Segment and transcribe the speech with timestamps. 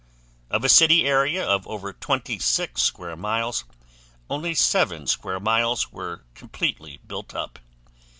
[0.49, 3.65] Of a city area of over 26 square miles,
[4.31, 7.59] only 7 square miles were completely built up.